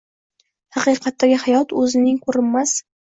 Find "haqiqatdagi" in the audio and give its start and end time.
0.77-1.37